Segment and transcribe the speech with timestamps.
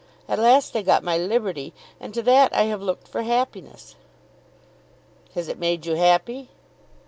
[0.27, 3.93] At last I got my liberty, and to that I have looked for happiness."
[5.35, 6.49] "Has it made you happy?"